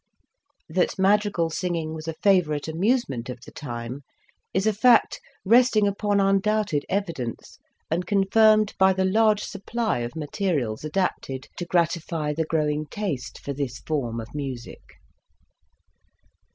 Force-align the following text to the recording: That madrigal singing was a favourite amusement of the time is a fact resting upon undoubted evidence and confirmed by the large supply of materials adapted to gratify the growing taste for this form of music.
That 0.67 0.97
madrigal 0.97 1.51
singing 1.51 1.93
was 1.93 2.07
a 2.07 2.15
favourite 2.15 2.67
amusement 2.67 3.29
of 3.29 3.41
the 3.41 3.51
time 3.51 4.01
is 4.51 4.65
a 4.65 4.73
fact 4.73 5.21
resting 5.45 5.87
upon 5.87 6.19
undoubted 6.19 6.87
evidence 6.89 7.59
and 7.91 8.07
confirmed 8.07 8.73
by 8.79 8.93
the 8.93 9.05
large 9.05 9.43
supply 9.43 9.99
of 9.99 10.15
materials 10.15 10.83
adapted 10.83 11.49
to 11.57 11.65
gratify 11.67 12.33
the 12.33 12.45
growing 12.45 12.87
taste 12.87 13.37
for 13.37 13.53
this 13.53 13.77
form 13.77 14.19
of 14.19 14.33
music. 14.33 14.81